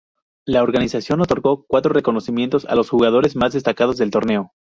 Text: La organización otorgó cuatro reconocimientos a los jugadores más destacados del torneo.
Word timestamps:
La 0.47 0.63
organización 0.63 1.21
otorgó 1.21 1.63
cuatro 1.67 1.93
reconocimientos 1.93 2.65
a 2.65 2.73
los 2.73 2.89
jugadores 2.89 3.35
más 3.35 3.53
destacados 3.53 3.97
del 3.97 4.09
torneo. 4.09 4.51